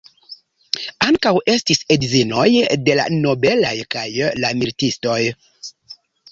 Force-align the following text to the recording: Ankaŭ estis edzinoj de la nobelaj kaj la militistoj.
Ankaŭ 1.07 1.33
estis 1.55 1.81
edzinoj 1.97 2.47
de 2.87 2.97
la 3.01 3.07
nobelaj 3.19 3.75
kaj 3.97 4.09
la 4.43 4.55
militistoj. 4.63 5.23